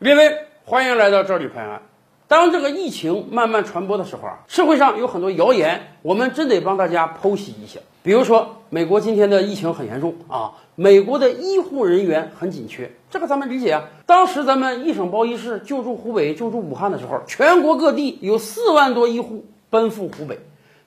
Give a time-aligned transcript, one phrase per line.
[0.00, 0.34] 列位，
[0.64, 1.82] 欢迎来到这里拍案。
[2.26, 7.80] 当这个疫情慢慢传播的时候啊，社会上有很多谣言，我们真得帮大家剖析一下。
[8.02, 13.84] 比如说，美国今天的疫情很严重啊，美国的医护人员很紧缺，这个咱们理解啊。
[14.06, 20.38] 当时咱们一省包一市救助湖北、救助武汉的时候，全国各地有四万多医护奔赴湖北，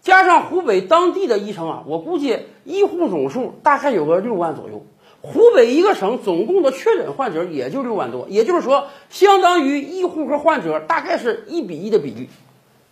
[0.01, 4.83] 加上湖北当地的医生啊，我估计医护总数大概有个六万左右。
[5.25, 12.27] 湖北一个省总共的确诊患者也就六万多，也就是说，相当于医护和患者大概是一比一的比例。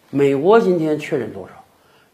[0.09, 1.65] 美国今天确诊多少？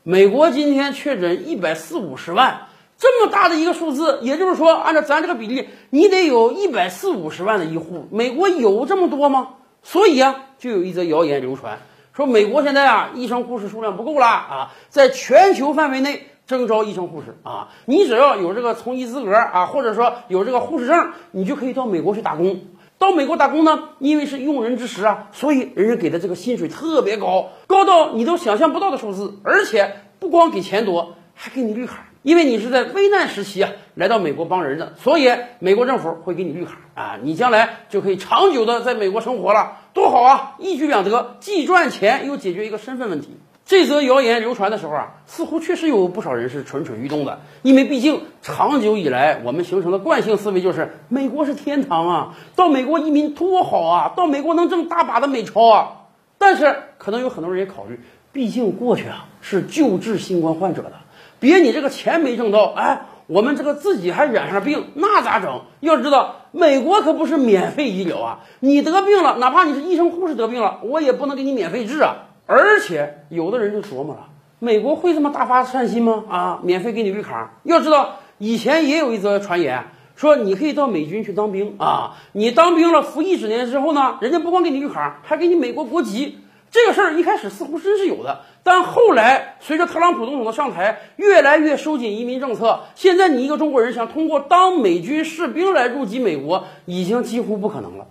[0.02, 2.62] 美国今天确诊一百四五十万，
[2.98, 8.08] 这么大的一个数字，也就是说，按照咱这个比例，你得有一百四五十万的医护。
[8.10, 9.50] 美国有这么多吗？
[9.84, 11.78] 所以啊，就有一则谣言流传，
[12.16, 16.26] 说美国现在啊，医生护士数量不够了啊，在全球范围内。
[16.48, 22.62] 征招医生护士啊，你只要有这个从医资格啊，或者说有这个护士证，你就可以到美国去打工。
[22.98, 29.36] 到美国打工呢，因为是用人之时啊，所以人家给的这个薪水特别高，高到你都想象不到的数字。
[29.44, 40.56] 而且不光给钱多，还给你绿卡，因为你是在危难时期啊来到美国帮人的，所以美国政府会给你绿卡啊，你将来就可以长久的在美国生活了，多好啊！
[40.60, 43.38] 一举两得，既赚钱又解决一个身份问题。
[43.68, 55.92] 这则谣言流传的时候啊，似乎确实有不少人是蠢蠢欲动的，因为毕竟长久以来我们形成的惯性思维就是美国是天堂啊，到美国移民多好啊，到美国能挣大把的美钞啊。
[56.38, 58.00] 但是可能有很多人也考虑，
[58.32, 60.94] 毕竟过去啊是救治新冠患者的，
[61.42, 65.64] 别你这个钱没挣到，哎，我们这个自己还染上病，那咋整？
[65.82, 72.27] 要知道美国可不是免费医疗啊，你得病了，哪怕你是医生护士得病了，我也不能给你免费治啊。
[72.48, 74.30] 而且有的人就琢磨了，
[74.60, 76.24] 美国会这么大发善心吗？
[76.30, 77.60] 啊，免费给你绿卡。
[77.64, 79.84] 要知道，以前也有一则传言
[80.16, 82.16] 说，你可以到美军去当兵啊。
[82.32, 86.40] 你当兵了，服役几年之后呢，人家不光给你绿卡，还给你美国国籍。
[86.72, 92.80] 这个事儿一开始似乎真是有的，但后来随着特朗普总统的上台，越来越收紧移民政策。
[92.96, 98.08] 现在你一个中国人想通过当美军士兵来入籍美国，已经几乎不可能了。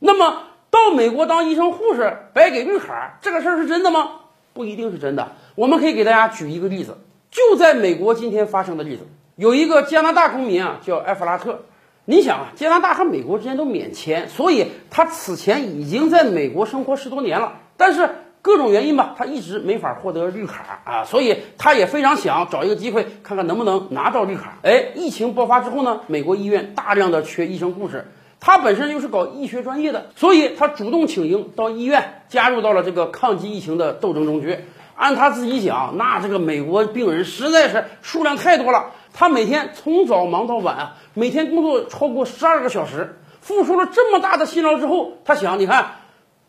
[0.00, 0.42] 那么。
[0.78, 4.10] 到美国当医生护士白给绿卡，这个事儿是真的吗？
[4.52, 5.32] 不一定是真的。
[5.56, 6.96] 我们可以给大家举一个例子，
[7.30, 9.02] 就在美国今天发生的例子，
[9.34, 11.64] 有一个加拿大公民啊，叫埃弗拉特。
[12.04, 17.54] 你想啊，加拿大和美国之间都免签，所以他此前已经在美国生活十多年了。
[17.76, 18.08] 但是
[18.40, 24.58] 各种原因吧，他一直没法获得绿卡啊，所以他也非常想找一个机会，看看能不能拿到绿卡。
[24.62, 28.06] 哎，疫情爆发之后呢，美国医院大量的缺医生护士。
[28.40, 34.58] 他本身又是搞医学专业的，所以他主动请缨到医院，加入到了这个抗击疫情的斗争中去。
[34.94, 45.92] 按他自己讲，那这个美国病人实在是数量太多了，他每天从早忙到晚啊，每天工作超过十二个小时，付出了这么大的辛劳之后，他想，你看，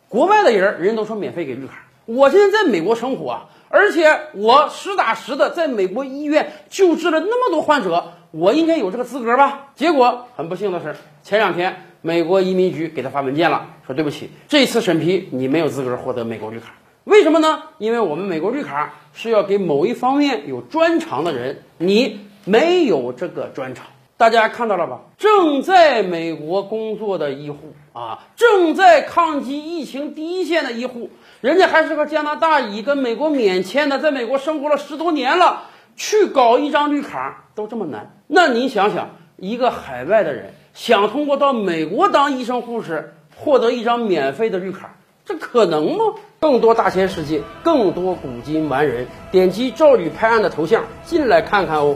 [0.07, 8.13] 国外的人人都说免费给绿卡，我现在在美国生活啊，而且我实打实的在美国医院救治了那么多患者。
[8.31, 9.69] 我应该有这个资格吧？
[9.73, 16.75] 结果很不幸的是，前两天美国移民局给他发文件了，说对不起，这次审批你没有资格获得美国绿卡。
[17.05, 17.63] 为什么呢？
[17.79, 23.87] 因为我们美国绿卡是要给某一方面有专长的人，你没有这个专长。
[24.19, 24.99] 大家看到了吧？
[25.17, 31.09] 正在美国工作的医护啊，正在抗击疫情第一线的医护，
[31.39, 35.63] 人家还是个加拿大乙，跟美国免签的，在美国生活了十多年了。
[35.95, 46.03] 去搞一张绿卡都这么难，那你想想，一个海外的人想通过到美国当医生护士获得一张免费的绿卡，这可能吗？
[46.41, 51.95] 更多大千世界，更多古今完人，点击赵宇拍案的头像进来看看哦。